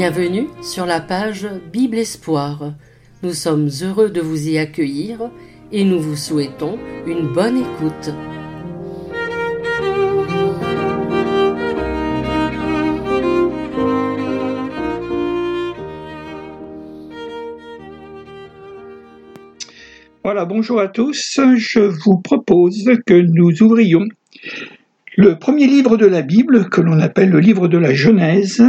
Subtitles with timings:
[0.00, 2.72] Bienvenue sur la page Bible Espoir.
[3.22, 5.30] Nous sommes heureux de vous y accueillir
[5.72, 8.08] et nous vous souhaitons une bonne écoute.
[20.24, 21.38] Voilà, bonjour à tous.
[21.56, 24.08] Je vous propose que nous ouvrions
[25.18, 28.64] le premier livre de la Bible, que l'on appelle le livre de la Genèse,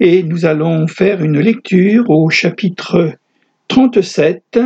[0.00, 3.14] et nous allons faire une lecture au chapitre
[3.68, 4.58] 37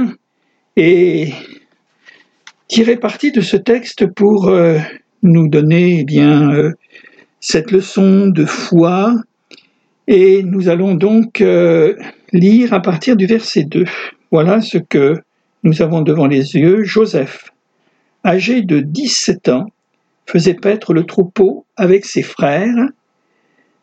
[0.76, 1.32] et
[2.66, 4.78] tirer parti de ce texte pour euh,
[5.22, 6.72] nous donner eh euh,
[7.40, 9.14] cette leçon de foi
[10.06, 11.94] et nous allons donc euh,
[12.32, 13.84] lire à partir du verset 2.
[14.30, 15.14] Voilà ce que
[15.62, 16.84] nous avons devant les yeux.
[16.84, 17.50] Joseph,
[18.24, 19.66] âgé de 17 ans,
[20.26, 22.88] faisait paître le troupeau avec ses frères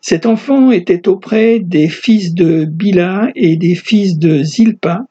[0.07, 5.07] cet enfant était auprès des fils de Bila et des fils de Zilpa,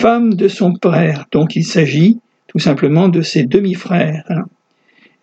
[0.00, 2.18] femme de son père, donc il s'agit
[2.48, 4.42] tout simplement de ses demi-frères.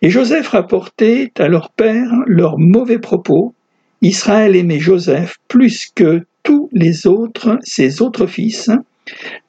[0.00, 3.52] Et Joseph rapportait à leur père leurs mauvais propos.
[4.00, 8.70] Israël aimait Joseph plus que tous les autres, ses autres fils,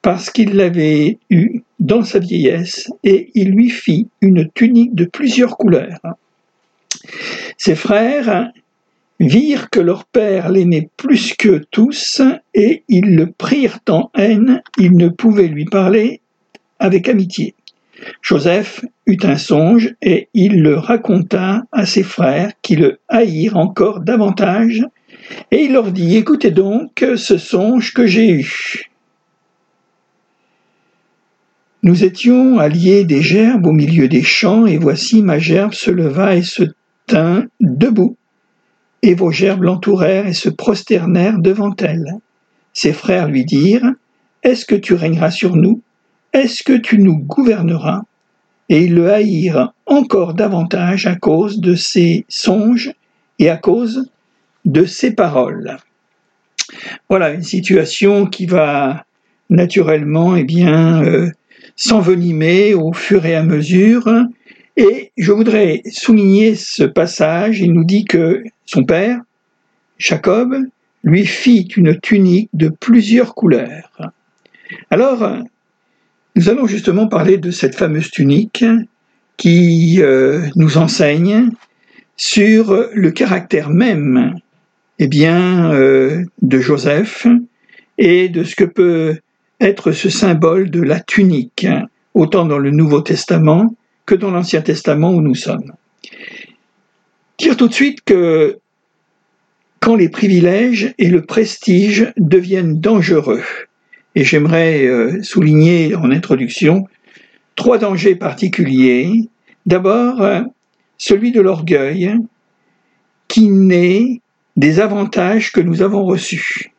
[0.02, 5.56] parce qu'il l'avait eu dans sa vieillesse, et il lui fit une tunique de plusieurs
[5.56, 6.02] couleurs.
[7.56, 8.50] Ses frères
[9.20, 12.20] virent que leur père l'aimait plus que tous,
[12.54, 16.20] et ils le prirent en haine, ils ne pouvaient lui parler
[16.78, 17.54] avec amitié.
[18.20, 24.00] Joseph eut un songe, et il le raconta à ses frères, qui le haïrent encore
[24.00, 24.84] davantage,
[25.50, 28.90] et il leur dit, écoutez donc ce songe que j'ai eu.
[31.82, 36.36] Nous étions alliés des gerbes au milieu des champs, et voici ma gerbe se leva
[36.36, 36.64] et se
[37.06, 38.16] tint debout
[39.06, 42.16] et vos gerbes l'entourèrent et se prosternèrent devant elle.
[42.72, 43.92] Ses frères lui dirent,
[44.42, 45.80] Est-ce que tu régneras sur nous?
[46.32, 48.02] Est-ce que tu nous gouverneras?
[48.68, 52.92] Et ils le haïrent encore davantage à cause de ses songes
[53.38, 54.10] et à cause
[54.64, 55.76] de ses paroles.
[57.08, 59.04] Voilà une situation qui va
[59.50, 61.30] naturellement eh bien, euh,
[61.76, 64.08] s'envenimer au fur et à mesure
[64.76, 67.60] et je voudrais souligner ce passage.
[67.60, 69.20] Il nous dit que son père,
[69.98, 70.54] Jacob,
[71.02, 73.90] lui fit une tunique de plusieurs couleurs.
[74.90, 75.38] Alors,
[76.34, 78.64] nous allons justement parler de cette fameuse tunique
[79.36, 81.50] qui euh, nous enseigne
[82.16, 84.34] sur le caractère même
[84.98, 87.26] eh bien, euh, de Joseph
[87.98, 89.18] et de ce que peut
[89.60, 91.66] être ce symbole de la tunique,
[92.14, 93.74] autant dans le Nouveau Testament
[94.06, 95.72] que dans l'Ancien Testament où nous sommes.
[97.38, 98.58] Dire tout de suite que
[99.80, 103.42] quand les privilèges et le prestige deviennent dangereux,
[104.14, 106.88] et j'aimerais euh, souligner en introduction
[107.54, 109.28] trois dangers particuliers.
[109.66, 110.40] D'abord, euh,
[110.96, 112.14] celui de l'orgueil
[113.28, 114.20] qui naît
[114.56, 116.72] des avantages que nous avons reçus.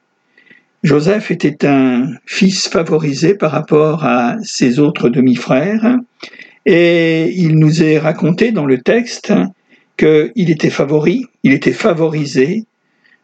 [0.84, 5.98] Joseph était un fils favorisé par rapport à ses autres demi-frères
[6.68, 9.34] et il nous est raconté dans le texte
[9.98, 12.66] qu'il était favori, il était favorisé.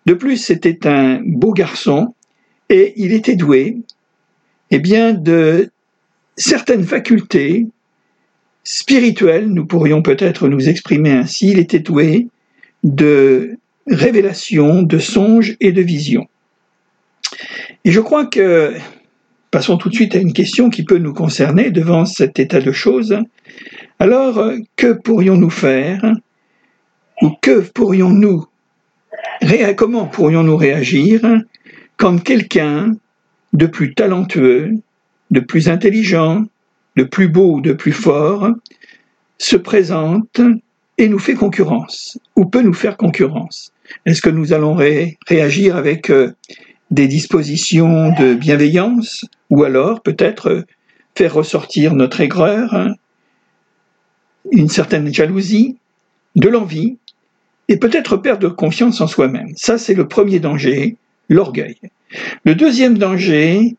[0.05, 2.15] De plus, c'était un beau garçon
[2.69, 3.77] et il était doué
[4.71, 5.69] eh bien, de
[6.35, 7.67] certaines facultés
[8.63, 12.27] spirituelles, nous pourrions peut-être nous exprimer ainsi, il était doué
[12.83, 16.27] de révélation, de songes et de visions.
[17.85, 18.73] Et je crois que
[19.53, 22.71] Passons tout de suite à une question qui peut nous concerner devant cet état de
[22.71, 23.15] choses.
[23.99, 26.11] Alors, que pourrions-nous faire
[27.21, 28.47] ou que pourrions-nous
[29.77, 31.21] comment pourrions-nous réagir
[31.97, 32.93] quand quelqu'un
[33.53, 34.71] de plus talentueux,
[35.29, 36.45] de plus intelligent,
[36.95, 38.49] de plus beau de plus fort
[39.38, 40.41] se présente
[40.97, 43.71] et nous fait concurrence ou peut nous faire concurrence?
[44.07, 46.33] Est-ce que nous allons réagir avec euh,
[46.94, 50.65] des dispositions de bienveillance, ou alors peut-être
[51.15, 52.95] faire ressortir notre aigreur, hein,
[54.51, 55.77] une certaine jalousie,
[56.35, 56.97] de l'envie,
[57.67, 59.53] et peut-être perdre confiance en soi-même.
[59.55, 60.97] Ça, c'est le premier danger,
[61.29, 61.77] l'orgueil.
[62.45, 63.75] Le deuxième danger,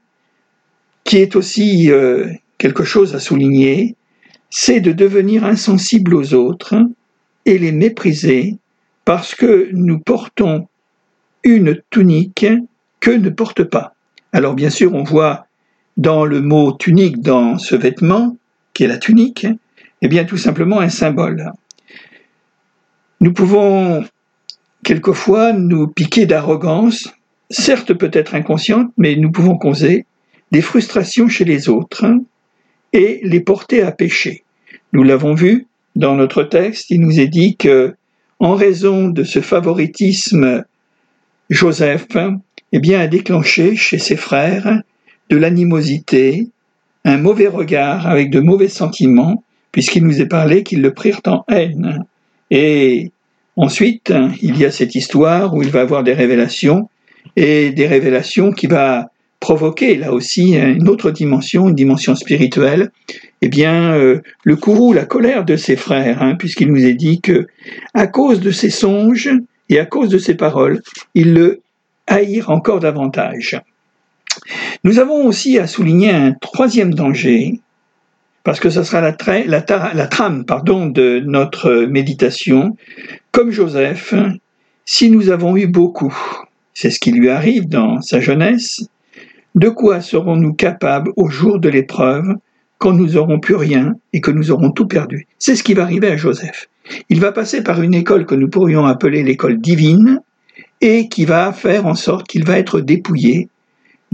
[1.02, 3.96] qui est aussi euh, quelque chose à souligner,
[4.50, 6.76] c'est de devenir insensible aux autres
[7.46, 8.58] et les mépriser
[9.04, 10.68] parce que nous portons
[11.42, 12.46] une tunique
[13.00, 13.96] que ne porte pas.
[14.32, 15.48] Alors bien sûr, on voit
[15.96, 18.36] dans le mot tunique, dans ce vêtement,
[18.72, 19.46] qui est la tunique,
[20.02, 21.52] eh bien tout simplement un symbole.
[23.20, 24.04] Nous pouvons
[24.82, 27.12] quelquefois nous piquer d'arrogance
[27.50, 30.06] certes peut-être inconscientes, mais nous pouvons causer
[30.50, 32.04] des frustrations chez les autres
[32.92, 34.44] et les porter à pécher.
[34.92, 37.94] Nous l'avons vu dans notre texte, il nous est dit que,
[38.40, 40.64] en raison de ce favoritisme,
[41.50, 42.06] Joseph
[42.72, 44.82] eh bien, a déclenché chez ses frères
[45.30, 46.48] de l'animosité,
[47.04, 49.42] un mauvais regard avec de mauvais sentiments,
[49.72, 52.04] puisqu'il nous est parlé qu'ils le prirent en haine.
[52.50, 53.10] Et
[53.56, 54.12] ensuite,
[54.42, 56.88] il y a cette histoire où il va avoir des révélations,
[57.36, 59.10] et des révélations qui va
[59.40, 62.90] provoquer là aussi une autre dimension, une dimension spirituelle,
[63.42, 67.20] eh bien euh, le courroux, la colère de ses frères, hein, puisqu'il nous est dit
[67.20, 67.46] que
[67.92, 69.30] à cause de ses songes
[69.68, 70.80] et à cause de ses paroles,
[71.14, 71.60] ils le
[72.06, 73.60] haïrent encore davantage.
[74.84, 77.58] Nous avons aussi à souligner un troisième danger,
[78.42, 82.76] parce que ce sera la, trame de notre méditation.
[83.32, 84.12] Comme Joseph,
[84.84, 86.14] si nous avons eu beaucoup,
[86.74, 88.86] c'est ce qui lui arrive dans sa jeunesse,
[89.54, 92.34] de quoi serons-nous capables au jour de l'épreuve
[92.76, 95.26] quand nous n'aurons plus rien et que nous aurons tout perdu?
[95.38, 96.68] C'est ce qui va arriver à Joseph.
[97.08, 100.20] Il va passer par une école que nous pourrions appeler l'école divine
[100.82, 103.48] et qui va faire en sorte qu'il va être dépouillé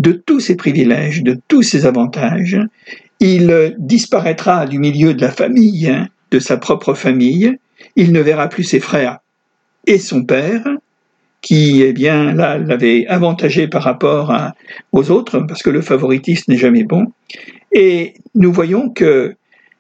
[0.01, 2.59] de tous ses privilèges, de tous ses avantages.
[3.21, 5.95] Il disparaîtra du milieu de la famille,
[6.31, 7.59] de sa propre famille.
[7.97, 9.19] Il ne verra plus ses frères
[9.87, 10.67] et son père
[11.43, 14.35] qui, eh bien, là, l'avait avantagé par rapport
[14.93, 17.07] aux autres, parce que le favoritisme n'est jamais bon.
[17.73, 19.35] Et nous voyons que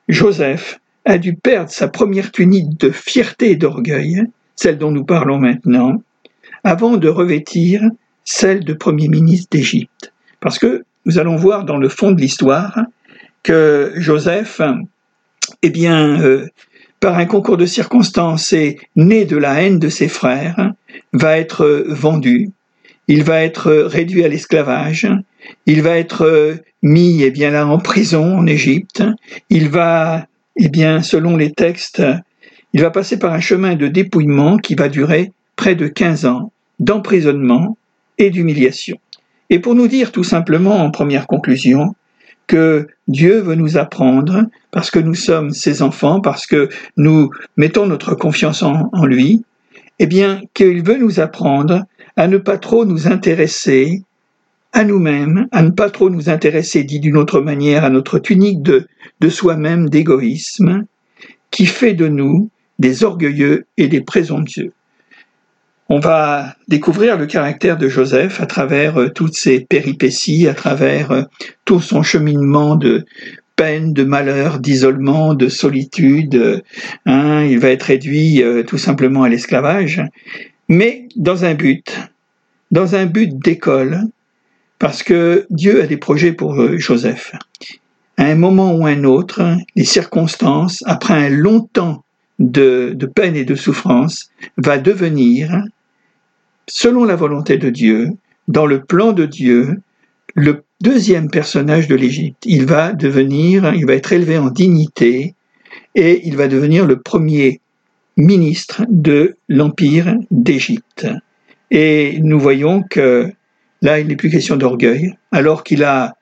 [0.09, 4.23] Joseph a dû perdre sa première tunique de fierté et d'orgueil,
[4.55, 6.03] celle dont nous parlons maintenant,
[6.63, 7.83] avant de revêtir
[8.31, 10.12] celle de Premier ministre d'Égypte.
[10.38, 12.79] Parce que nous allons voir dans le fond de l'histoire
[13.43, 14.61] que Joseph,
[15.62, 16.47] eh bien, euh,
[17.00, 20.73] par un concours de circonstances et né de la haine de ses frères,
[21.12, 22.50] va être vendu,
[23.09, 25.11] il va être réduit à l'esclavage,
[25.67, 29.03] il va être mis eh bien là en prison en Égypte,
[29.49, 30.26] il va
[30.56, 32.03] eh bien selon les textes,
[32.75, 36.53] il va passer par un chemin de dépouillement qui va durer près de 15 ans
[36.79, 37.76] d'emprisonnement
[38.21, 38.99] et d'humiliation.
[39.49, 41.95] Et pour nous dire tout simplement en première conclusion
[42.47, 47.87] que Dieu veut nous apprendre, parce que nous sommes ses enfants, parce que nous mettons
[47.87, 49.45] notre confiance en, lui,
[49.99, 51.85] eh bien, qu'il veut nous apprendre
[52.17, 54.03] à ne pas trop nous intéresser
[54.73, 58.63] à nous-mêmes, à ne pas trop nous intéresser, dit d'une autre manière, à notre tunique
[58.63, 60.85] de soi-même, d'égoïsme,
[61.51, 64.73] qui fait de nous des orgueilleux et des présomptueux.
[65.93, 71.11] On va découvrir le caractère de Joseph à travers euh, toutes ses péripéties, à travers
[71.11, 71.23] euh,
[71.65, 73.05] tout son cheminement de,
[73.61, 76.63] peine, de malheur, d'isolement, de solitude.
[77.05, 80.03] Hein, il va être réduit euh, tout simplement à l'esclavage,
[80.71, 82.09] mais dans un but,
[82.71, 84.01] dans un but d'école,
[84.79, 87.35] parce que Dieu a des projets pour euh, Joseph.
[88.17, 89.43] À un moment ou un autre,
[89.77, 92.03] les circonstances, après un long temps
[92.39, 95.65] de, de peine et de souffrance, va devenir,
[96.71, 98.11] selon la volonté de Dieu,
[98.49, 99.81] dans le plan de Dieu,
[100.35, 102.39] le deuxième personnage de l'Égypte.
[102.47, 105.35] Il va devenir, il va être élevé en dignité
[105.95, 107.61] et il va devenir le premier
[108.17, 111.09] ministre de l'Empire d'Égypte.
[111.71, 113.31] Et nous voyons que
[113.83, 116.15] là, il n'est plus question d'orgueil, alors qu'il a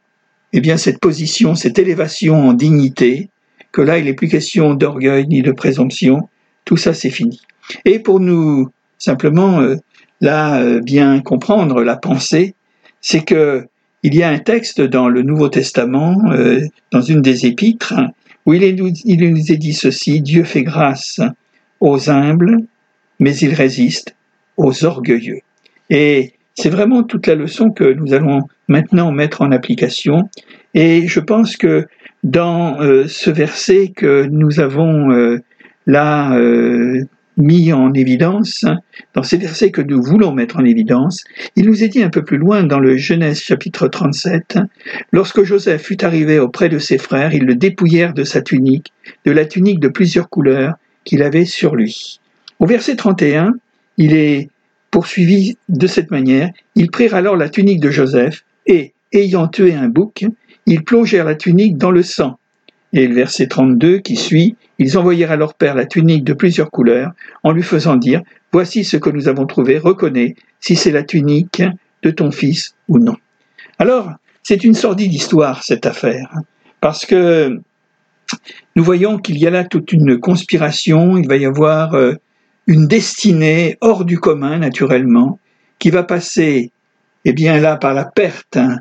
[0.55, 3.29] eh bien, cette position, cette élévation en dignité,
[3.71, 6.29] que là, il n'est plus question d'orgueil ni de présomption,
[6.65, 7.41] tout ça, c'est fini.
[7.85, 9.77] Et pour nous simplement, euh,
[10.21, 12.55] là, euh, bien comprendre la pensée,
[13.01, 13.67] c'est que
[14.03, 16.61] il y a un texte dans le Nouveau Testament, euh,
[16.93, 17.95] dans une des épîtres,
[18.47, 21.21] où il, nous est dit ceci, Dieu fait grâce
[21.81, 22.59] aux humbles,
[23.19, 24.15] mais il résiste
[24.57, 25.41] aux orgueilleux.
[25.91, 30.31] Et c'est vraiment toute la leçon que nous allons maintenant mettre en application.
[30.75, 31.87] Et je pense que
[32.23, 35.41] dans euh, ce verset que nous avons euh,
[35.87, 36.39] là
[37.39, 38.65] mis en évidence,
[39.15, 41.25] dans ces versets que nous voulons mettre en évidence,
[41.57, 44.59] il nous est dit un peu plus loin dans le Genèse chapitre 37,
[45.13, 48.93] lorsque Joseph fut arrivé auprès de ses frères, ils le dépouillèrent de sa tunique,
[49.25, 52.21] de la tunique de plusieurs couleurs qu'il avait sur lui.
[52.59, 53.55] Au verset 31,
[53.97, 54.51] il est
[54.91, 59.89] poursuivi de cette manière, ils prirent alors la tunique de Joseph et, ayant tué un
[59.89, 60.27] bouc,
[60.67, 62.39] ils plongèrent la tunique dans le sang
[62.93, 66.71] et le verset 32 qui suit, ils envoyèrent à leur père la tunique de plusieurs
[66.71, 71.03] couleurs, en lui faisant dire, Voici ce que nous avons trouvé, reconnais si c'est la
[71.03, 71.63] tunique
[72.03, 73.17] de ton fils ou non.
[73.79, 76.33] Alors, c'est une sordide histoire, cette affaire,
[76.81, 77.61] parce que
[78.75, 82.15] nous voyons qu'il y a là toute une conspiration, il va y avoir euh,
[82.67, 85.39] une destinée hors du commun, naturellement,
[85.79, 86.73] qui va passer
[87.25, 88.79] eh bien là, par la perte, hein,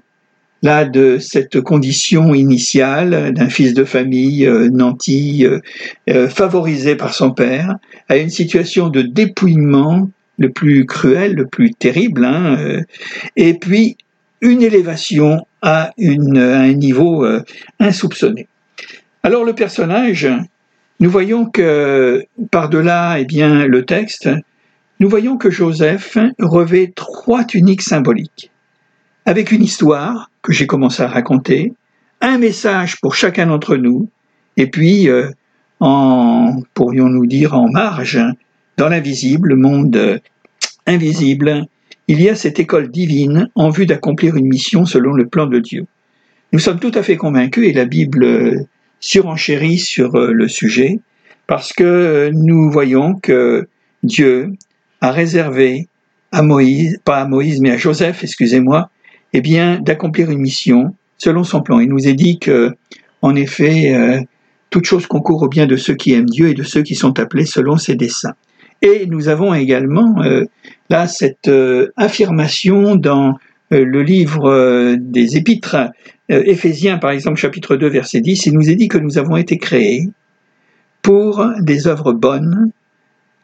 [0.64, 5.60] là, de cette condition initiale d'un fils de famille euh, nanti, euh,
[6.10, 7.76] euh, favorisé par son père,
[8.10, 12.84] à une situation de dépouillement le plus cruel, le plus terrible, hein,
[13.36, 13.98] et puis
[14.42, 17.26] une élévation à, une, à un niveau
[17.80, 18.48] insoupçonné.
[19.24, 20.30] Alors le personnage,
[21.00, 24.30] nous voyons que par-delà eh bien, le texte,
[25.00, 28.52] nous voyons que Joseph revêt trois tuniques symboliques,
[29.26, 31.74] avec une histoire que j'ai commencé à raconter,
[32.22, 34.10] un message pour chacun d'entre nous,
[34.56, 35.30] et puis, euh,
[35.82, 38.18] en, pourrions-nous dire, en marge,
[38.78, 40.22] dans l'invisible, le monde
[40.86, 41.66] invisible,
[42.08, 45.60] il y a cette école divine en vue d'accomplir une mission selon le plan de
[45.60, 45.86] Dieu.
[46.54, 48.66] Nous sommes tout à fait convaincus, et la Bible
[49.02, 51.02] surenchérit sur euh, le sujet,
[51.46, 53.68] parce que nous voyons que
[54.02, 54.54] Dieu
[55.02, 55.90] a réservé
[56.32, 58.90] à Moïse, pas à Moïse, mais à Joseph, excusez-moi,
[59.34, 61.80] eh bien, d'accomplir une mission selon son plan.
[61.80, 62.76] Il nous est dit que,
[63.22, 64.22] en effet, euh,
[64.70, 67.20] toute chose concourt au bien de ceux qui aiment Dieu et de ceux qui sont
[67.20, 68.36] appelés selon ses desseins.
[68.82, 70.46] Et nous avons également euh,
[70.90, 73.38] là cette euh, affirmation dans
[73.70, 75.92] le livre des Épîtres,
[76.30, 79.58] Éphésiens par exemple, chapitre 2, verset 10, il nous est dit que nous avons été
[79.58, 80.08] créés
[81.02, 82.72] pour des œuvres bonnes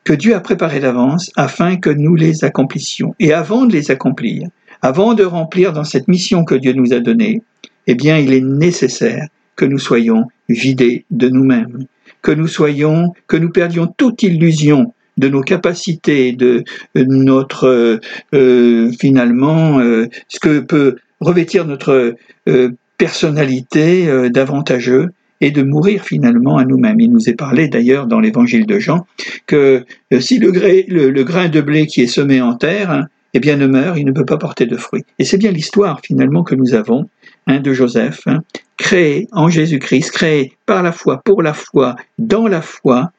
[0.05, 3.15] que Dieu a préparées d'avance afin que nous les accomplissions.
[3.19, 4.47] Et avant de les accomplir,
[4.83, 7.41] avant de remplir dans cette mission que Dieu nous a donnée,
[7.87, 11.85] eh bien, il est nécessaire que nous soyons vidés de nous-mêmes,
[12.21, 16.63] que nous soyons, que nous perdions toute illusion de nos capacités, de
[16.95, 17.99] notre
[18.33, 22.15] euh, finalement euh, ce que peut revêtir notre
[22.49, 26.99] euh, personnalité d'avantageux et de mourir finalement à nous-mêmes.
[26.99, 29.05] Il nous est parlé d'ailleurs dans l'évangile de Jean
[29.45, 29.85] que
[30.19, 34.05] si le, grain de blé qui est semé en terre, eh bien ne meurt, il
[34.05, 35.03] ne peut pas porter de fruits.
[35.19, 37.09] Et c'est bien l'histoire finalement que nous avons
[37.47, 38.43] hein, de Joseph, hein,
[38.77, 43.11] créé en Jésus-Christ, créé par la foi, pour la foi, dans la foi,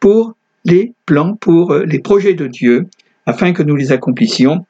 [0.00, 2.86] pour les plans, pour euh, les projets de Dieu,
[3.26, 4.66] afin que nous les accomplissions,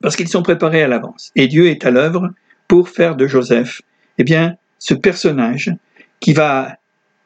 [0.00, 1.30] parce qu'ils sont préparés à l'avance.
[1.36, 2.30] Et Dieu est à l'œuvre
[2.68, 3.82] pour faire de Joseph,
[4.18, 5.70] eh bien, ce personnage
[6.20, 6.76] qui va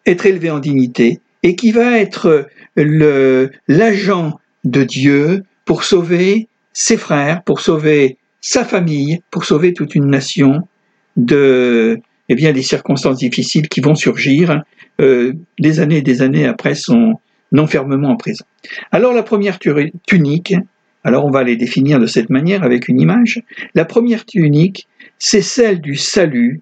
[0.05, 7.43] être élevé en dignité et qui va être l'agent de Dieu pour sauver ses frères,
[7.43, 10.69] pour sauver sa famille, pour sauver toute une nation
[11.17, 14.63] de eh bien, des circonstances difficiles qui vont surgir
[15.01, 17.15] euh, des années et des années après son
[17.57, 18.45] enfermement en prison.
[18.93, 20.55] Alors la première tunique,
[21.03, 23.43] alors on va les définir de cette manière avec une image.
[23.75, 24.87] La première tunique,
[25.19, 26.61] c'est celle du salut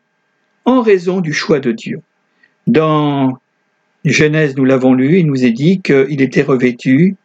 [0.64, 2.00] en raison du choix de Dieu.
[2.68, 3.36] Dans
[4.04, 7.16] Genèse, nous l'avons lu, il nous est dit qu'il était revêtu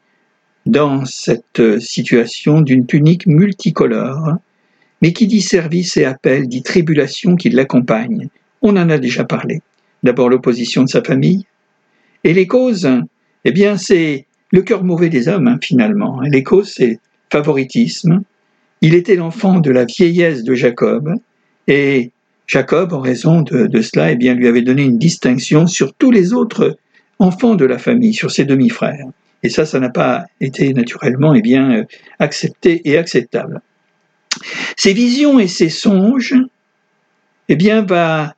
[0.66, 4.36] dans cette situation d'une tunique multicolore,
[5.02, 8.30] mais qui dit service et appel, dit tribulation qui l'accompagne.
[8.62, 9.62] On en a déjà parlé.
[10.04, 11.46] D'abord l'opposition de sa famille,
[12.24, 12.90] et les causes,
[13.46, 16.22] eh bien c'est le cœur mauvais des hommes, hein, finalement.
[16.22, 17.00] Les causes, c'est
[17.32, 18.22] favoritisme.
[18.82, 21.14] Il était l'enfant de la vieillesse de Jacob,
[21.68, 22.12] et
[22.48, 26.34] Jacob, en raison de, cela, eh bien, lui avait donné une distinction sur tous les
[26.34, 26.78] autres
[27.20, 29.06] enfants de la famille, sur ses demi-frères.
[29.44, 31.84] Et ça, ça n'a pas été naturellement eh bien, euh,
[32.20, 33.62] accepté et acceptable.
[34.78, 36.36] Ces visions et ces songes,
[37.48, 38.36] eh bien, va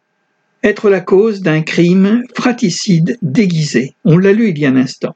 [0.63, 3.96] être la cause d'un crime fratricide déguisé.
[4.05, 5.15] On l'a lu il y a un instant.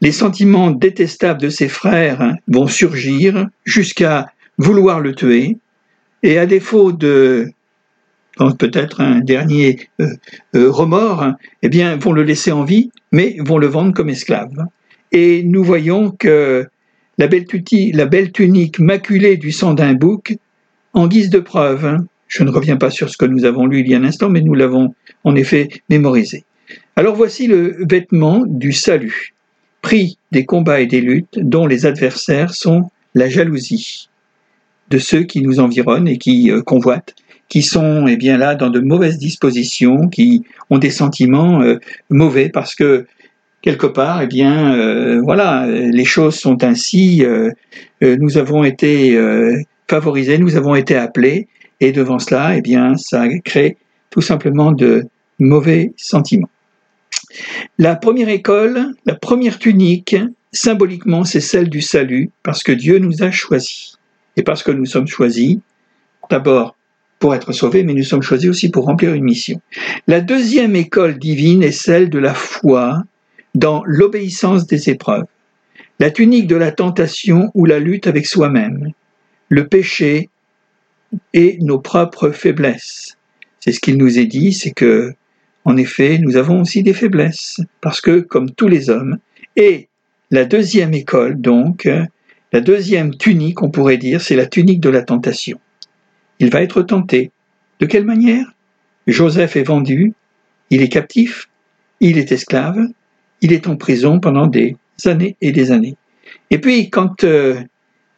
[0.00, 5.58] Les sentiments détestables de ses frères vont surgir jusqu'à vouloir le tuer,
[6.22, 7.50] et à défaut de
[8.58, 10.08] peut-être un dernier euh,
[10.54, 11.32] euh, remords,
[11.62, 14.66] eh bien, vont le laisser en vie, mais vont le vendre comme esclave
[15.12, 16.66] et nous voyons que
[17.18, 20.36] la belle, tunique maculée du sang d'un bouc,
[20.92, 23.80] en guise de preuve, hein, je ne reviens pas sur ce que nous avons lu
[23.80, 24.94] il y a un instant, mais nous l'avons
[25.24, 26.44] en effet mémorisé.
[26.96, 29.34] Alors voici le vêtement du salut,
[29.82, 34.08] pris des combats et des luttes dont les adversaires sont la jalousie
[34.90, 37.14] de ceux qui nous environnent et qui euh, convoitent,
[37.48, 41.78] qui sont eh bien là dans de mauvaises dispositions, qui ont des sentiments euh,
[42.10, 43.06] mauvais parce que
[43.66, 47.24] quelque part, eh bien, euh, voilà, les choses sont ainsi.
[47.24, 47.50] Euh,
[48.04, 49.18] euh, nous avons été
[49.88, 51.48] favorisés, nous avons été appelés,
[51.80, 53.76] et devant cela, eh bien, ça crée
[54.10, 55.08] tout simplement de
[55.40, 56.48] mauvais sentiments.
[57.76, 60.14] La première école, la première tunique,
[60.52, 63.98] symboliquement, c'est celle du salut, parce que Dieu nous a choisis.
[64.36, 65.58] Et parce que nous sommes choisis,
[66.30, 66.76] d'abord
[67.18, 69.60] pour être sauvés, mais nous sommes choisis aussi pour remplir une mission.
[70.06, 73.02] La deuxième école divine est celle de la foi,
[73.56, 75.24] dans l'obéissance des épreuves,
[75.98, 78.92] la tunique de la tentation ou la lutte avec soi-même,
[79.48, 80.28] le péché
[81.32, 83.16] et nos propres faiblesses.
[83.60, 85.14] C'est ce qu'il nous est dit, c'est que,
[85.64, 89.16] en effet, nous avons aussi des faiblesses, parce que, comme tous les hommes,
[89.56, 89.88] et
[90.30, 91.88] la deuxième école, donc,
[92.52, 95.58] la deuxième tunique, on pourrait dire, c'est la tunique de la tentation.
[96.40, 97.30] Il va être tenté.
[97.80, 98.52] De quelle manière?
[99.06, 100.12] Joseph est vendu,
[100.68, 101.48] il est captif,
[102.00, 102.86] il est esclave,
[103.40, 105.96] il est en prison pendant des années et des années.
[106.50, 107.60] Et puis, quand euh,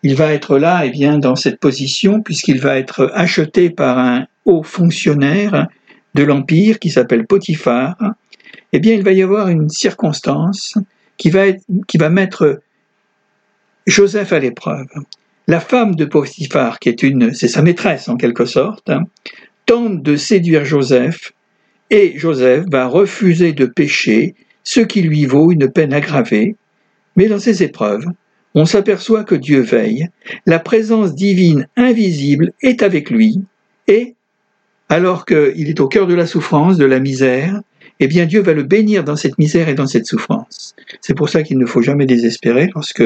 [0.02, 3.98] il va être là, et eh bien, dans cette position, puisqu'il va être acheté par
[3.98, 5.66] un haut fonctionnaire
[6.14, 7.96] de l'Empire qui s'appelle Potiphar,
[8.72, 10.78] eh bien, il va y avoir une circonstance
[11.16, 11.46] qui va,
[11.86, 12.60] qui va mettre
[13.86, 14.88] Joseph à l'épreuve.
[15.46, 18.90] La femme de Potiphar, qui est une, c'est sa maîtresse en quelque sorte,
[19.66, 21.32] tente de séduire Joseph
[21.90, 24.34] et Joseph va refuser de pécher,
[24.68, 26.54] ce qui lui vaut une peine aggravée.
[27.16, 28.04] Mais dans ces épreuves,
[28.54, 30.08] on s'aperçoit que Dieu veille,
[30.44, 33.40] la présence divine invisible est avec lui,
[33.86, 34.14] et,
[34.90, 37.62] alors qu'il est au cœur de la souffrance, de la misère,
[37.98, 40.76] eh bien Dieu va le bénir dans cette misère et dans cette souffrance.
[41.00, 43.02] C'est pour ça qu'il ne faut jamais désespérer lorsque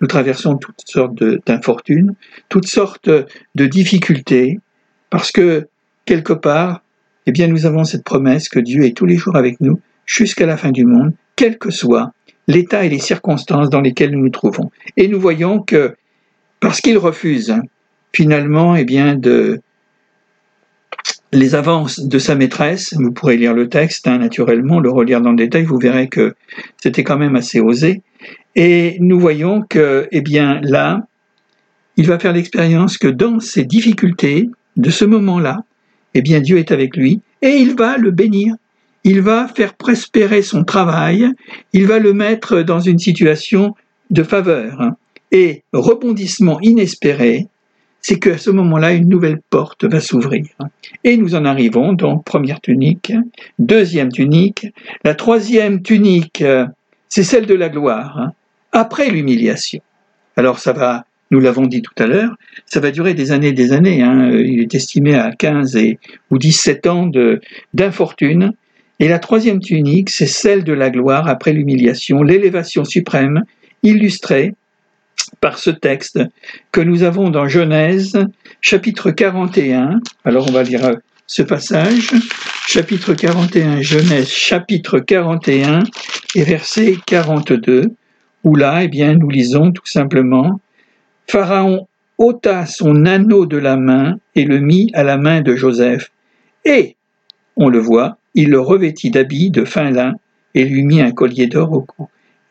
[0.00, 2.14] nous traversons toutes sortes d'infortunes,
[2.48, 4.60] toutes sortes de difficultés,
[5.10, 5.66] parce que
[6.04, 6.84] quelque part,
[7.26, 10.46] eh bien nous avons cette promesse que Dieu est tous les jours avec nous jusqu'à
[10.46, 12.12] la fin du monde, quel que soit
[12.48, 14.70] l'état et les circonstances dans lesquelles nous nous trouvons.
[14.96, 15.94] Et nous voyons que
[16.60, 17.54] parce qu'il refuse
[18.12, 19.60] finalement eh bien de
[21.32, 25.30] les avances de sa maîtresse, vous pourrez lire le texte hein, naturellement, le relire dans
[25.30, 26.34] le détail, vous verrez que
[26.76, 28.02] c'était quand même assez osé.
[28.54, 31.06] Et nous voyons que, eh bien, là,
[31.96, 35.64] il va faire l'expérience que dans ces difficultés de ce moment-là,
[36.12, 38.54] eh bien, Dieu est avec lui et il va le bénir
[39.04, 41.28] il va faire prospérer son travail,
[41.72, 43.74] il va le mettre dans une situation
[44.10, 44.92] de faveur.
[45.32, 47.46] Et rebondissement inespéré,
[48.00, 50.46] c'est qu'à ce moment-là, une nouvelle porte va s'ouvrir.
[51.04, 53.12] Et nous en arrivons donc première tunique,
[53.58, 54.66] deuxième tunique,
[55.04, 56.44] la troisième tunique,
[57.08, 58.30] c'est celle de la gloire,
[58.72, 59.80] après l'humiliation.
[60.36, 63.52] Alors ça va, nous l'avons dit tout à l'heure, ça va durer des années et
[63.52, 64.02] des années.
[64.02, 64.30] Hein.
[64.32, 65.98] Il est estimé à 15 et,
[66.30, 67.10] ou 17 ans
[67.72, 68.52] d'infortune.
[69.02, 73.42] Et la troisième tunique, c'est celle de la gloire après l'humiliation, l'élévation suprême,
[73.82, 74.54] illustrée
[75.40, 76.20] par ce texte
[76.70, 78.16] que nous avons dans Genèse,
[78.60, 79.98] chapitre 41.
[80.24, 82.12] Alors on va lire ce passage,
[82.68, 85.80] chapitre 41, Genèse, chapitre 41
[86.36, 87.90] et verset 42,
[88.44, 90.60] où là, eh bien, nous lisons tout simplement,
[91.26, 91.88] Pharaon
[92.18, 96.12] ôta son anneau de la main et le mit à la main de Joseph,
[96.64, 96.94] et,
[97.56, 100.14] on le voit, il le revêtit d'habits de fin lin
[100.54, 102.08] et lui mit un collier d'or au cou.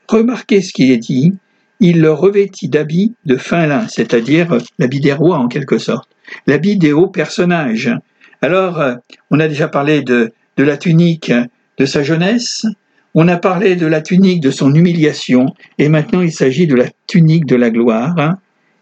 [0.07, 1.33] Remarquez ce qui est dit,
[1.79, 6.09] il le revêtit d'habits de fin lin, c'est-à-dire l'habit des rois en quelque sorte,
[6.47, 7.91] l'habit des hauts personnages.
[8.41, 8.95] Alors, euh,
[9.29, 11.31] on a déjà parlé de, de la tunique
[11.77, 12.65] de sa jeunesse,
[13.13, 16.85] on a parlé de la tunique de son humiliation, et maintenant il s'agit de la
[17.07, 18.37] tunique de la gloire, hein,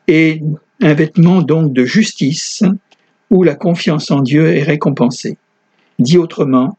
[0.08, 0.42] et
[0.82, 2.64] un vêtement donc de justice,
[3.30, 5.38] où la confiance en Dieu est récompensée.
[6.00, 6.78] Dit autrement,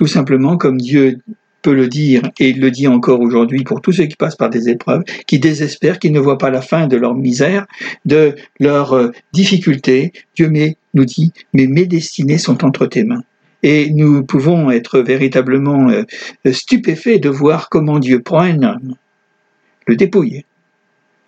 [0.00, 1.18] tout simplement comme Dieu
[1.60, 4.70] peut le dire, et le dit encore aujourd'hui pour tous ceux qui passent par des
[4.70, 7.66] épreuves, qui désespèrent, qui ne voient pas la fin de leur misère,
[8.06, 10.14] de leurs euh, difficultés.
[10.34, 10.50] Dieu
[10.94, 13.24] nous dit, mais mes destinées sont entre tes mains.
[13.62, 16.04] Et nous pouvons être véritablement euh,
[16.50, 18.94] stupéfaits de voir comment Dieu prend un homme,
[19.86, 20.46] le dépouille,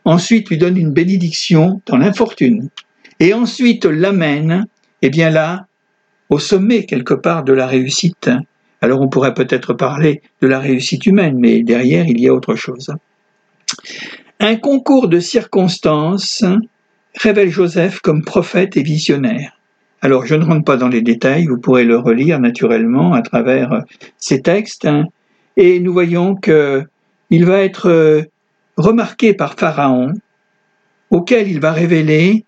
[0.07, 2.71] ensuite lui donne une bénédiction dans l'infortune,
[3.21, 4.65] et ensuite l'amène,
[5.03, 5.67] eh bien là,
[6.31, 8.31] au sommet quelque part de la réussite,
[8.83, 12.57] alors on pourrait peut-être parler de la réussite humaine, mais derrière, il y a autre
[12.57, 12.93] chose.
[14.41, 16.45] Un concours de circonstances
[17.15, 19.57] révèle Joseph comme prophète et visionnaire.
[20.01, 23.85] Alors je ne rentre pas dans les détails, vous pourrez le relire naturellement à travers
[24.19, 25.05] ces textes, hein.
[25.57, 26.83] et nous voyons que
[27.31, 28.23] il va être euh,
[28.77, 30.13] remarqué par Pharaon,
[31.11, 32.45] auquel il va révéler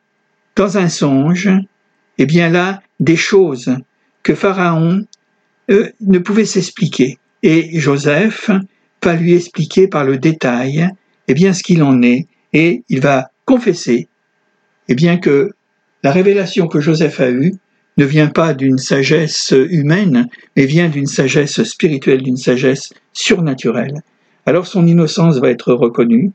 [0.56, 3.76] dans un songe, et eh bien là, des choses
[4.24, 5.04] que Pharaon
[5.68, 7.18] ne pouvait s'expliquer.
[7.42, 8.50] Et Joseph
[9.02, 10.88] va lui expliquer par le détail
[11.28, 14.08] eh bien, ce qu'il en est, et il va confesser
[14.88, 15.50] eh bien, que
[16.02, 17.54] la révélation que Joseph a eue
[17.96, 24.02] ne vient pas d'une sagesse humaine, mais vient d'une sagesse spirituelle, d'une sagesse surnaturelle.
[24.46, 26.32] Alors son innocence va être reconnue,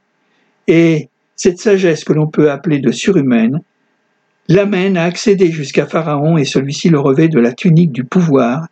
[0.67, 3.61] et cette sagesse que l'on peut appeler de surhumaine
[4.47, 8.67] l'amène à accéder jusqu'à Pharaon et celui-ci le revêt de la tunique du pouvoir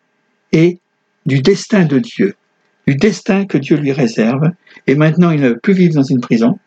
[0.52, 0.80] et
[1.26, 2.36] du destin de Dieu,
[2.88, 4.52] du destin que Dieu lui réserve.
[4.88, 6.58] Et maintenant, il ne veut plus vivre dans une prison.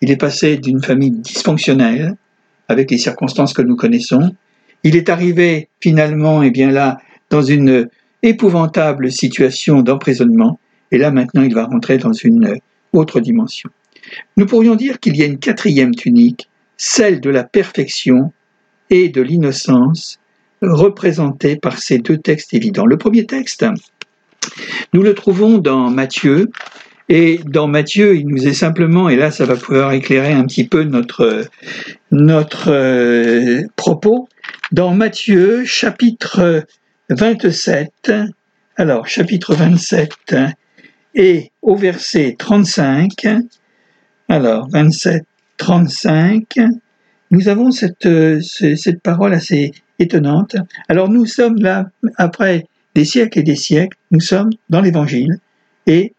[0.00, 2.16] Il est passé d'une famille dysfonctionnelle
[2.68, 4.34] avec les circonstances que nous connaissons.
[4.82, 6.98] Il est arrivé finalement, et eh bien là,
[7.30, 7.88] dans une
[8.22, 10.58] épouvantable situation d'emprisonnement,
[10.90, 12.58] et là maintenant il va rentrer dans une
[12.92, 13.70] autre dimension.
[14.36, 18.32] Nous pourrions dire qu'il y a une quatrième tunique, celle de la perfection
[18.90, 20.18] et de l'innocence,
[20.70, 22.86] représentée par ces deux textes évidents.
[22.86, 23.64] Le premier texte,
[24.92, 26.50] nous le trouvons dans Matthieu,
[27.08, 30.66] et dans Matthieu, il nous est simplement, et là ça va pouvoir éclairer un petit
[30.66, 31.42] peu notre,
[32.68, 34.28] euh, propos,
[34.72, 36.64] dans Matthieu chapitre
[37.10, 38.12] 27,
[38.76, 40.36] alors chapitre 27
[41.14, 43.10] et au verset 35,
[44.28, 45.24] alors 27,
[45.58, 46.58] 35,
[47.30, 48.08] nous avons cette
[49.02, 50.56] parole assez étonnante.
[50.88, 55.38] Alors nous sommes là, après des siècles et des siècles, nous sommes dans l'évangile
[55.86, 56.12] et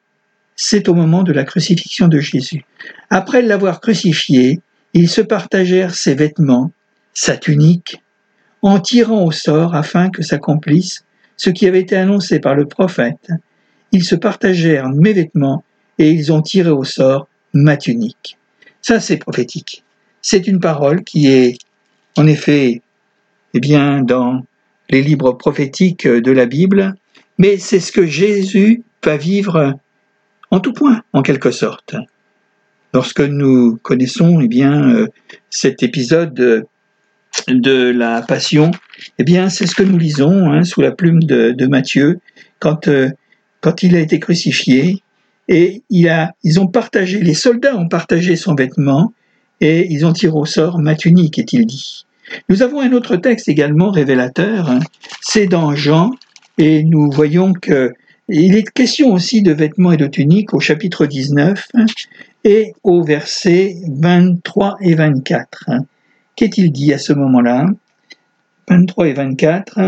[0.56, 2.64] c'est au moment de la crucifixion de Jésus.
[3.10, 4.62] Après l'avoir crucifié,
[4.94, 6.72] ils se partagèrent ses vêtements,
[7.14, 8.02] sa tunique,
[8.62, 11.04] en tirant au sort afin que s'accomplisse
[11.38, 13.32] ce qui avait été annoncé par le prophète.
[13.92, 15.64] Ils se partagèrent mes vêtements
[16.00, 18.38] et ils ont tiré au sort ma tunique.
[18.82, 19.84] Ça, c'est prophétique.
[20.22, 21.58] C'est une parole qui est,
[22.18, 22.82] en effet,
[23.56, 24.46] eh bien, dans
[24.90, 26.94] les livres prophétiques de la Bible,
[27.38, 29.74] mais c'est ce que Jésus va vivre
[30.52, 31.96] en tout point, en quelque sorte.
[32.94, 35.08] Lorsque nous connaissons eh bien, euh,
[35.50, 36.66] cet épisode
[37.48, 38.72] de la Passion,
[39.20, 42.20] eh bien, c'est ce que nous lisons hein, sous la plume de, Matthieu
[42.60, 43.10] quand, euh,
[43.62, 45.02] quand il a été crucifié
[45.48, 49.14] et ils ont partagé, les soldats ont partagé son vêtement
[49.62, 52.06] et ils ont tiré au sort ma tunique, est-il dit.
[52.50, 54.80] Nous avons un autre texte également révélateur, hein.
[55.22, 56.12] c'est dans Jean,
[56.58, 57.94] et nous voyons que
[58.28, 61.68] il est question aussi de vêtements et de tuniques au chapitre 19
[62.44, 65.70] et au verset 23 et 24.
[66.36, 67.68] Qu'est-il dit à ce moment-là?
[68.68, 69.80] 23 et 24.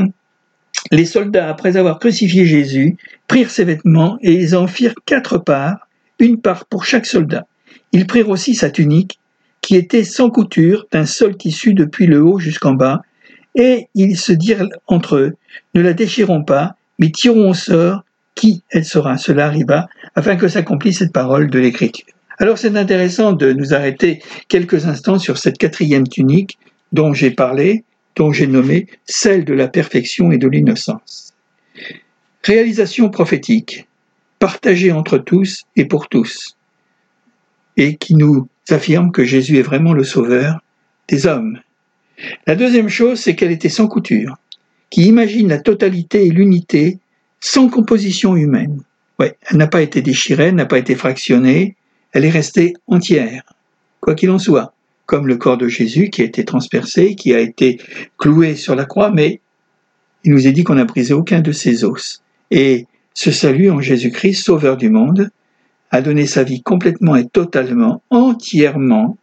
[0.92, 2.98] Les soldats, après avoir crucifié Jésus,
[3.28, 5.88] prirent ses vêtements et ils en firent quatre parts,
[6.20, 7.48] une part pour chaque soldat.
[7.92, 9.20] Ils prirent aussi sa tunique,
[9.62, 13.02] qui était sans couture, d'un seul tissu depuis le haut jusqu'en bas,
[13.56, 15.36] et ils se dirent entre eux,
[15.74, 18.04] ne la déchirons pas, mais tirons au sort
[18.36, 19.18] qui elle sera.
[19.18, 22.06] Cela arriva afin que s'accomplisse cette parole de l'Écriture.
[22.38, 26.60] Alors c'est intéressant de nous arrêter quelques instants sur cette quatrième tunique
[26.92, 27.84] dont j'ai parlé,
[28.16, 31.34] dont j'ai nommé celle de la perfection et de l'innocence.
[32.44, 33.88] Réalisation prophétique,
[34.40, 36.56] partagée entre tous et pour tous,
[37.76, 40.60] et qui nous affirme que Jésus est vraiment le sauveur
[41.08, 41.60] des hommes.
[42.46, 44.38] La deuxième chose, c'est qu'elle était sans couture,
[44.90, 47.00] qui imagine la totalité et l'unité
[47.40, 48.82] sans composition humaine.
[49.20, 51.76] Ouais, elle n'a pas été déchirée, n'a pas été fractionnée,
[52.12, 53.44] elle est restée entière,
[54.00, 54.74] quoi qu'il en soit,
[55.06, 57.80] comme le corps de Jésus qui a été transpercé, qui a été
[58.18, 59.42] cloué sur la croix, mais
[60.24, 62.22] il nous est dit qu'on n'a brisé aucun de ses os.
[62.52, 65.30] Et ce salut en Jésus-Christ, sauveur du monde,
[65.92, 69.18] a donné sa vie complètement et totalement, entièrement,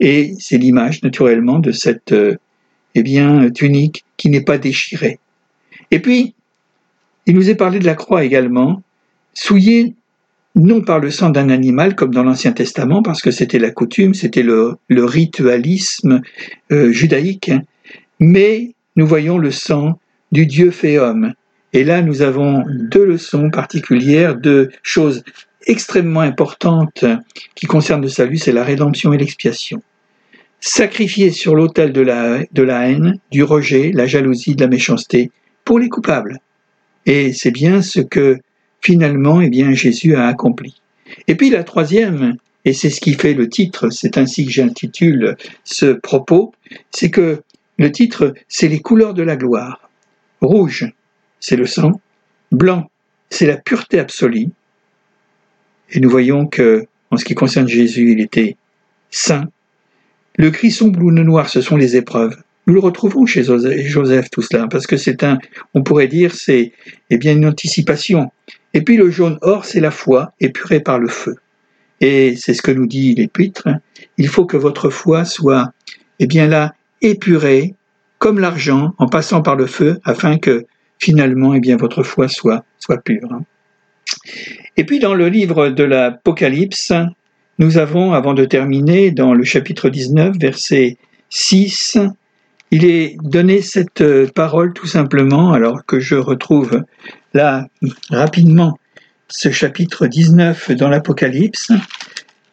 [0.00, 2.36] et c'est l'image naturellement de cette euh,
[2.94, 5.18] eh bien, tunique qui n'est pas déchirée.
[5.90, 6.34] Et puis,
[7.26, 8.82] il nous est parlé de la croix également,
[9.34, 9.94] souillée
[10.54, 14.14] non par le sang d'un animal comme dans l'Ancien Testament, parce que c'était la coutume,
[14.14, 16.22] c'était le, ritualisme
[16.72, 17.52] euh, judaïque,
[18.18, 19.98] mais nous voyons le sang
[20.32, 21.34] du Dieu fait homme.
[21.72, 25.22] Et là, nous avons deux leçons particulières, deux choses
[25.66, 27.04] extrêmement importantes
[27.54, 29.82] qui concernent le salut, c'est la rédemption et l'expiation.
[30.60, 35.30] Sacrifié sur l'autel de la, de la haine, du rejet, la jalousie, de la méchanceté,
[35.64, 36.40] pour les coupables.
[37.04, 38.38] Et c'est bien ce que
[38.80, 40.80] finalement eh bien, Jésus a accompli.
[41.28, 45.36] Et puis la troisième, et c'est ce qui fait le titre, c'est ainsi que j'intitule
[45.64, 46.52] ce propos,
[46.90, 47.42] c'est que
[47.78, 49.90] le titre, c'est les couleurs de la gloire.
[50.40, 50.90] Rouge,
[51.40, 52.00] c'est le sang.
[52.50, 52.90] Blanc,
[53.30, 54.48] c'est la pureté absolue.
[55.90, 58.56] Et nous voyons que, en ce qui concerne Jésus, il était
[59.10, 59.48] saint.
[60.36, 62.36] Le crisson bleu noir, ce sont les épreuves.
[62.66, 65.38] Nous le retrouvons chez Joseph, tout cela, parce que c'est un,
[65.74, 66.72] on pourrait dire, c'est
[67.10, 68.32] eh bien une anticipation.
[68.74, 71.36] Et puis le jaune or, c'est la foi épurée par le feu.
[72.00, 73.68] Et c'est ce que nous dit l'Épître.
[74.18, 75.72] Il faut que votre foi soit,
[76.18, 77.74] eh bien là, épurée
[78.18, 80.66] comme l'argent en passant par le feu, afin que
[80.98, 83.40] finalement, eh bien votre foi soit soit pure.
[84.76, 86.92] Et puis dans le livre de l'Apocalypse,
[87.58, 90.98] nous avons, avant de terminer, dans le chapitre 19, verset
[91.30, 91.96] 6,
[92.70, 96.82] il est donné cette euh, parole tout simplement, alors que je retrouve
[97.32, 97.66] là
[98.10, 98.78] rapidement
[99.28, 101.72] ce chapitre 19 dans l'Apocalypse,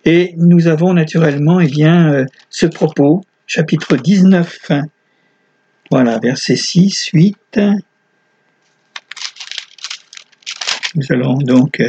[0.06, 4.72] et nous avons naturellement eh bien, euh, ce propos chapitre 19,
[5.92, 7.60] voilà, verset 6, 8.
[10.96, 11.82] Nous allons donc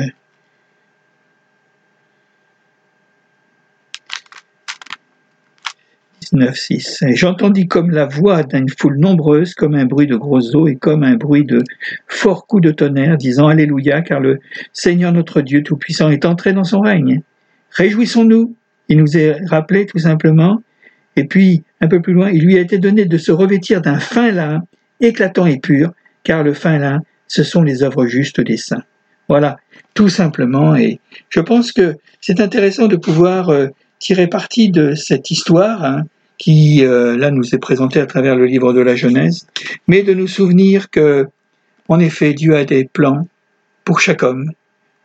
[6.42, 10.66] euh, Et j'entendis comme la voix d'une foule nombreuse, comme un bruit de gros eaux
[10.66, 11.62] et comme un bruit de
[12.09, 14.38] forts coups de tonnerre, disant Alléluia, car le
[14.73, 17.23] Seigneur notre Dieu Tout-Puissant est entré dans son règne.
[17.70, 18.57] Réjouissons-nous.
[18.88, 20.61] Il nous est rappelé tout simplement.
[21.16, 23.99] Et puis, un peu plus loin, il lui a été donné de se revêtir d'un
[23.99, 24.62] fin lin,
[25.01, 25.92] éclatant et pur,
[26.23, 28.83] car le fin lin, ce sont les œuvres justes des saints.
[29.29, 29.57] Voilà,
[29.94, 30.77] tout simplement.
[30.77, 33.68] Et je pense que c'est intéressant de pouvoir euh,
[33.99, 36.03] tirer parti de cette histoire, hein,
[36.38, 39.47] qui euh, là nous est présentée à travers le livre de la Genèse,
[39.87, 41.27] mais de nous souvenir que,
[41.88, 43.29] en effet, Dieu a des plans
[43.85, 44.51] pour chaque homme.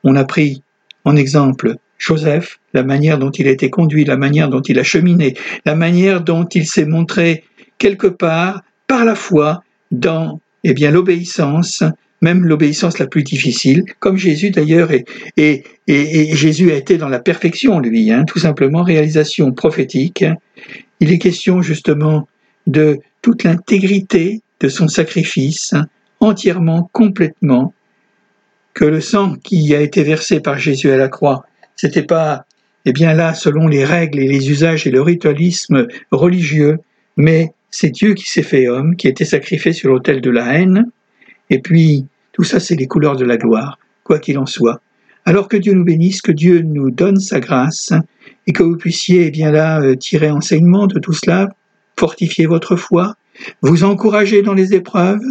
[0.03, 0.63] On a pris
[1.05, 4.83] en exemple Joseph, la manière dont il a été conduit, la manière dont il a
[4.83, 7.43] cheminé, la manière dont il s'est montré
[7.77, 11.83] quelque part par la foi dans eh bien l'obéissance,
[12.21, 15.05] même l'obéissance la plus difficile, comme Jésus d'ailleurs, et,
[15.37, 20.25] et, et, Jésus a été dans la perfection, lui, hein, tout simplement, réalisation prophétique.
[20.99, 22.27] Il est question justement
[22.67, 25.73] de toute l'intégrité de son sacrifice,
[26.19, 27.73] entièrement, complètement,
[28.73, 32.45] que le sang qui a été versé par Jésus à la croix, c'était pas,
[32.85, 36.77] eh bien là, selon les règles et les usages et le ritualisme religieux,
[37.17, 40.53] mais c'est Dieu qui s'est fait homme, qui a été sacrifié sur l'autel de la
[40.53, 40.85] haine,
[41.49, 44.81] et puis tout ça c'est les couleurs de la gloire, quoi qu'il en soit.
[45.29, 47.93] Alors que Dieu nous bénisse, que Dieu nous donne sa grâce,
[48.47, 51.49] et que vous puissiez eh bien là euh, tirer enseignement de tout cela,
[51.99, 53.13] fortifier votre foi,
[53.61, 55.21] vous encourager dans les épreuves,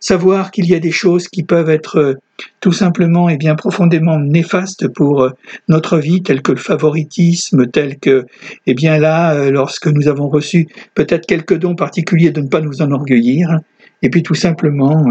[0.00, 2.14] savoir qu'il y a des choses qui peuvent être euh,
[2.60, 5.30] tout simplement et bien profondément néfastes pour euh,
[5.68, 8.24] notre vie, telles que le favoritisme, tel que,
[8.66, 12.80] eh bien là, lorsque nous avons reçu peut-être quelques dons particuliers, de ne pas nous
[12.80, 13.58] enorgueillir,
[14.00, 15.04] et puis tout simplement,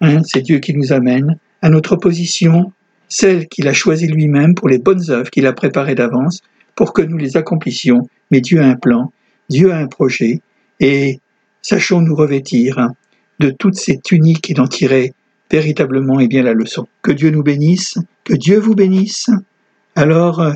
[0.00, 2.72] hein, c'est Dieu qui nous amène à notre position,
[3.08, 6.40] celle qu'il a choisie lui-même pour les bonnes œuvres qu'il a préparées d'avance,
[6.74, 9.12] pour que nous les accomplissions, mais Dieu a un plan,
[9.48, 10.40] Dieu a un projet,
[10.80, 11.20] et
[11.62, 12.90] sachons nous revêtir
[13.40, 15.12] de toutes ces tuniques et d'en tirer
[15.50, 16.86] véritablement et eh bien la leçon.
[17.02, 19.30] Que Dieu nous bénisse, que Dieu vous bénisse.
[19.96, 20.46] Alors,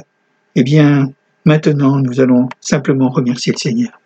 [0.55, 1.11] eh bien,
[1.45, 4.01] maintenant, nous allons simplement remercier le Seigneur.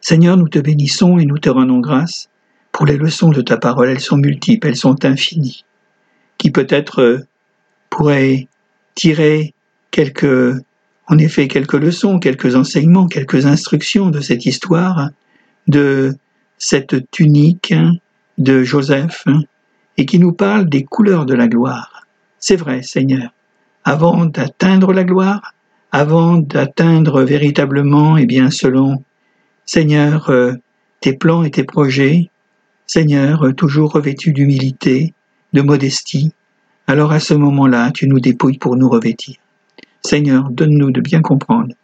[0.00, 2.28] Seigneur, nous te bénissons et nous te rendons grâce
[2.70, 3.88] pour les leçons de ta parole.
[3.88, 5.64] Elles sont multiples, elles sont infinies,
[6.42, 7.18] qui peut-être euh,
[7.88, 8.48] pourraient
[8.96, 9.54] tirer
[9.92, 10.60] quelques
[11.06, 15.10] en effet quelques leçons, quelques enseignements, quelques instructions de cette histoire,
[15.68, 16.16] de
[16.58, 17.74] cette tunique
[18.38, 19.24] de Joseph,
[19.96, 22.08] et qui nous parle des couleurs de la gloire.
[22.40, 23.32] C'est vrai, Seigneur,
[23.84, 25.54] avant d'atteindre la gloire,
[25.92, 29.04] avant d'atteindre véritablement, et eh bien selon,
[29.64, 30.54] Seigneur, euh,
[31.00, 32.30] tes plans et tes projets,
[32.86, 35.14] Seigneur, toujours revêtu d'humilité,
[35.52, 36.32] de modestie,
[36.86, 39.36] alors à ce moment-là, tu nous dépouilles pour nous revêtir.
[40.04, 41.74] Seigneur, donne-nous de bien comprendre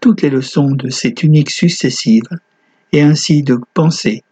[0.00, 2.28] toutes les leçons de ces tuniques successives,
[2.92, 4.22] et ainsi de penser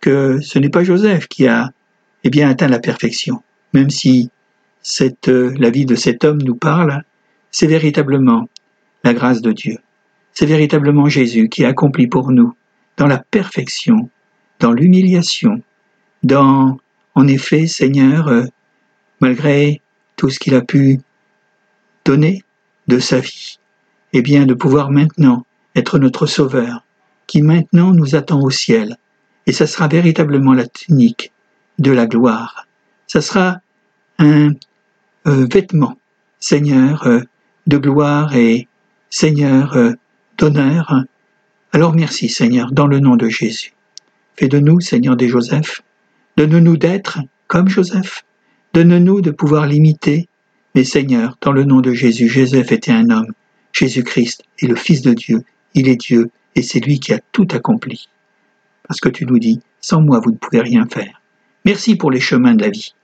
[0.00, 1.72] que ce n'est pas Joseph qui a
[2.24, 3.42] eh bien, atteint la perfection,
[3.74, 4.30] même si
[4.82, 7.02] cette, la vie de cet homme nous parle,
[7.50, 8.48] c'est véritablement
[9.04, 9.78] la grâce de Dieu.
[10.32, 12.54] C'est véritablement Jésus qui a accompli pour nous,
[12.96, 14.08] dans la perfection,
[14.60, 15.62] dans l'humiliation,
[16.22, 16.78] dans,
[17.18, 18.44] en effet, Seigneur, euh,
[19.20, 19.82] malgré
[20.14, 21.00] tout ce qu'il a pu
[22.04, 22.44] donner,
[22.86, 23.58] de sa vie,
[24.12, 26.84] et bien de pouvoir maintenant être notre Sauveur,
[27.26, 28.98] qui maintenant nous attend au ciel,
[29.46, 31.32] et ça sera véritablement la tunique
[31.80, 32.68] de la gloire.
[33.08, 33.62] Ça sera
[34.20, 34.52] un
[35.26, 35.98] euh, vêtement,
[36.38, 37.22] Seigneur, euh,
[37.66, 38.68] de gloire et
[39.10, 39.76] Seigneur
[40.38, 41.02] d'honneur.
[41.72, 43.74] Alors merci, Seigneur, dans le nom de Jésus.
[44.36, 45.82] Fais de nous, Seigneur des Joseph,
[46.38, 48.24] donne-nous d'être comme Joseph,
[48.72, 50.28] donne-nous de pouvoir l'imiter
[50.78, 53.32] mais Seigneur, dans le nom de Jésus, Joseph était un homme.
[53.72, 55.42] Jésus-Christ est le Fils de Dieu.
[55.74, 58.08] Il est Dieu et c'est lui qui a tout accompli.
[58.86, 61.20] Parce que tu nous dis, sans moi, vous ne pouvez rien faire.
[61.64, 62.94] Merci pour les chemins de la vie.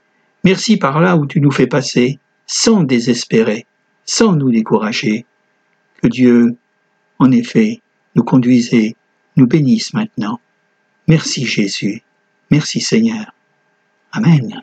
[0.45, 3.67] Merci par là où tu nous fais passer, sans désespérer,
[4.05, 5.27] sans nous décourager.
[6.01, 6.55] Que Dieu,
[7.19, 7.81] en effet,
[8.15, 8.95] nous conduise et
[9.37, 10.39] nous bénisse maintenant.
[11.09, 12.03] Merci Jésus.
[12.51, 13.33] Merci Seigneur.
[14.13, 14.63] Amen.